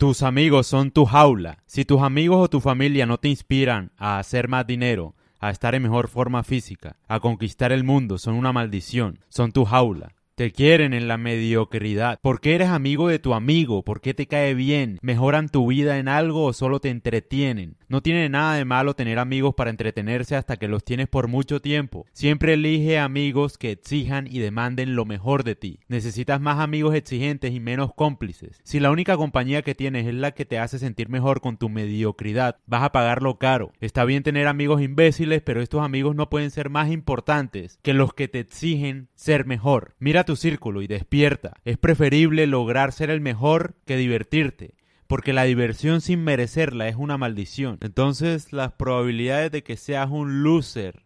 [0.00, 1.58] Tus amigos son tu jaula.
[1.66, 5.74] Si tus amigos o tu familia no te inspiran a hacer más dinero, a estar
[5.74, 10.14] en mejor forma física, a conquistar el mundo, son una maldición, son tu jaula.
[10.40, 12.18] Te quieren en la mediocridad.
[12.22, 13.84] ¿Por qué eres amigo de tu amigo?
[13.84, 14.98] ¿Por qué te cae bien?
[15.02, 17.76] ¿Mejoran tu vida en algo o solo te entretienen?
[17.88, 21.60] No tiene nada de malo tener amigos para entretenerse hasta que los tienes por mucho
[21.60, 22.06] tiempo.
[22.14, 25.80] Siempre elige amigos que exijan y demanden lo mejor de ti.
[25.88, 28.60] Necesitas más amigos exigentes y menos cómplices.
[28.62, 31.68] Si la única compañía que tienes es la que te hace sentir mejor con tu
[31.68, 33.72] mediocridad, vas a pagarlo caro.
[33.82, 38.14] Está bien tener amigos imbéciles, pero estos amigos no pueden ser más importantes que los
[38.14, 39.96] que te exigen ser mejor.
[39.98, 41.54] Mira tu círculo y despierta.
[41.64, 44.76] Es preferible lograr ser el mejor que divertirte,
[45.08, 47.78] porque la diversión sin merecerla es una maldición.
[47.80, 51.02] Entonces las probabilidades de que seas un loser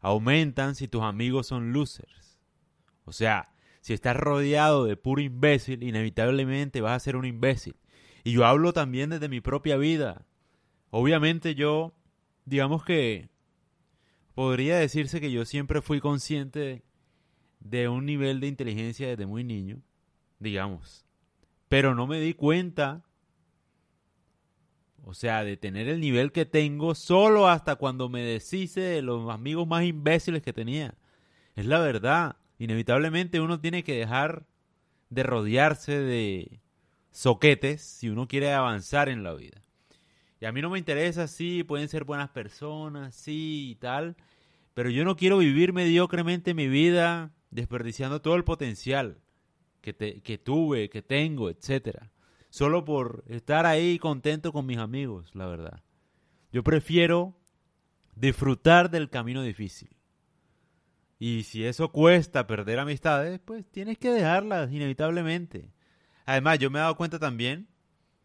[0.00, 2.38] aumentan si tus amigos son losers.
[3.06, 7.74] O sea, si estás rodeado de puro imbécil, inevitablemente vas a ser un imbécil.
[8.22, 10.26] Y yo hablo también desde mi propia vida.
[10.90, 11.92] Obviamente yo,
[12.44, 13.30] digamos que
[14.36, 16.84] podría decirse que yo siempre fui consciente
[17.60, 19.80] de un nivel de inteligencia desde muy niño,
[20.38, 21.04] digamos.
[21.68, 23.04] Pero no me di cuenta,
[25.04, 29.30] o sea, de tener el nivel que tengo solo hasta cuando me deshice de los
[29.30, 30.94] amigos más imbéciles que tenía.
[31.54, 32.36] Es la verdad.
[32.58, 34.46] Inevitablemente uno tiene que dejar
[35.10, 36.60] de rodearse de
[37.10, 39.62] soquetes si uno quiere avanzar en la vida.
[40.40, 44.16] Y a mí no me interesa si pueden ser buenas personas, sí y tal,
[44.74, 49.20] pero yo no quiero vivir mediocremente mi vida desperdiciando todo el potencial
[49.80, 52.12] que, que tuve, que tengo, etcétera,
[52.48, 55.82] solo por estar ahí contento con mis amigos, la verdad.
[56.52, 57.36] Yo prefiero
[58.14, 59.96] disfrutar del camino difícil.
[61.18, 65.70] Y si eso cuesta perder amistades, pues tienes que dejarlas inevitablemente.
[66.24, 67.68] Además, yo me he dado cuenta también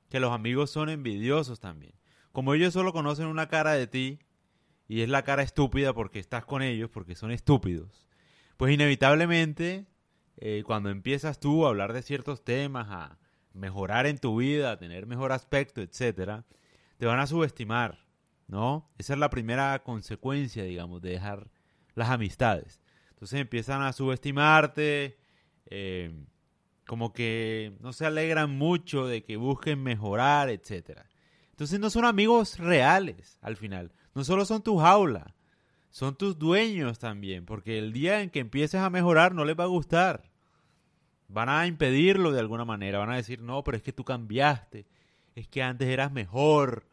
[0.09, 1.93] que los amigos son envidiosos también.
[2.31, 4.19] Como ellos solo conocen una cara de ti,
[4.87, 8.07] y es la cara estúpida porque estás con ellos, porque son estúpidos,
[8.57, 9.85] pues inevitablemente
[10.37, 13.17] eh, cuando empiezas tú a hablar de ciertos temas, a
[13.53, 16.45] mejorar en tu vida, a tener mejor aspecto, etcétera,
[16.97, 18.05] te van a subestimar,
[18.47, 18.89] ¿no?
[18.97, 21.49] Esa es la primera consecuencia, digamos, de dejar
[21.93, 22.81] las amistades.
[23.11, 25.17] Entonces empiezan a subestimarte,
[25.67, 26.13] eh,
[26.85, 31.09] como que no se alegran mucho de que busquen mejorar, etcétera.
[31.51, 33.93] Entonces no son amigos reales al final.
[34.13, 35.33] No solo son tu jaula,
[35.95, 39.63] son tus dueños también, porque el día en que empieces a mejorar no les va
[39.63, 40.29] a gustar.
[41.29, 44.85] Van a impedirlo de alguna manera, van a decir, no, pero es que tú cambiaste,
[45.35, 46.85] es que antes eras mejor,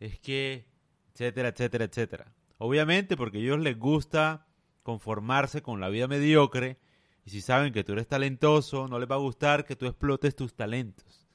[0.00, 0.66] es que,
[1.12, 2.34] etcétera, etcétera, etcétera.
[2.58, 4.48] Obviamente porque a ellos les gusta
[4.82, 6.78] conformarse con la vida mediocre
[7.24, 10.34] y si saben que tú eres talentoso, no les va a gustar que tú explotes
[10.34, 11.28] tus talentos.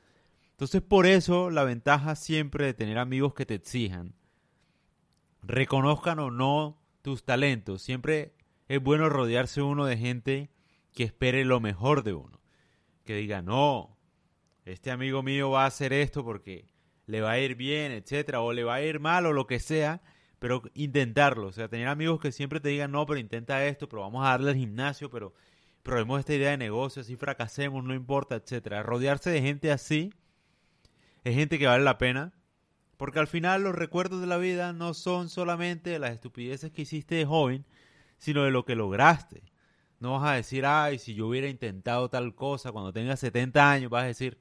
[0.52, 4.14] Entonces por eso la ventaja siempre de tener amigos que te exijan,
[5.42, 7.84] reconozcan o no tus talentos.
[7.84, 8.34] Siempre
[8.68, 10.50] es bueno rodearse uno de gente
[10.94, 12.42] que espere lo mejor de uno.
[13.04, 14.00] Que diga, no,
[14.66, 16.66] este amigo mío va a hacer esto porque
[17.06, 19.60] le va a ir bien, etcétera, o le va a ir mal o lo que
[19.60, 20.02] sea,
[20.40, 21.48] pero intentarlo.
[21.48, 24.30] O sea, tener amigos que siempre te digan, no, pero intenta esto, pero vamos a
[24.30, 25.34] darle al gimnasio, pero
[25.84, 28.82] probemos esta idea de negocio, así fracasemos, no importa, etcétera.
[28.82, 30.14] Rodearse de gente así
[31.26, 32.34] es gente que vale la pena
[33.04, 36.84] porque al final los recuerdos de la vida no son solamente de las estupideces que
[36.84, 37.66] hiciste de joven,
[38.18, 39.44] sino de lo que lograste.
[40.00, 43.92] No vas a decir, ay, si yo hubiera intentado tal cosa cuando tengas 70 años,
[43.92, 44.40] vas a decir,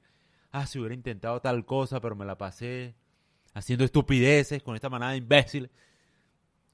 [0.53, 2.95] ah, si hubiera intentado tal cosa, pero me la pasé
[3.53, 5.69] haciendo estupideces con esta manada de.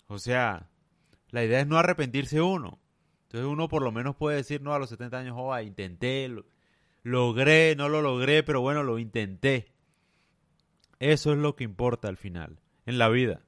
[0.05, 0.69] O sea,
[1.31, 2.77] la idea es no arrepentirse uno.
[3.23, 6.31] Entonces uno por lo menos puede decir, no, a los 70 años, oh, intenté,
[7.01, 9.78] logré, no lo logré, pero bueno, lo intenté.
[10.99, 13.41] Eso es lo que importa al final, en la vida.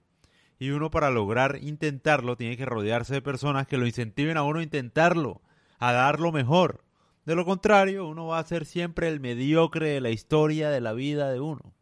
[0.57, 4.59] Y uno para lograr intentarlo tiene que rodearse de personas que lo incentiven a uno
[4.59, 5.41] a intentarlo,
[5.79, 6.83] a dar lo mejor.
[7.25, 10.93] De lo contrario, uno va a ser siempre el mediocre de la historia de la
[10.93, 11.73] vida de uno.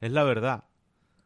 [0.00, 0.64] Es la verdad.